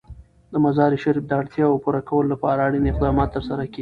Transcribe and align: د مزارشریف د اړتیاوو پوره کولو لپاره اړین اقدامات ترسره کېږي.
د 0.51 0.53
مزارشریف 0.65 1.25
د 1.27 1.31
اړتیاوو 1.41 1.81
پوره 1.83 2.01
کولو 2.09 2.31
لپاره 2.33 2.59
اړین 2.67 2.85
اقدامات 2.87 3.29
ترسره 3.35 3.61
کېږي. 3.63 3.69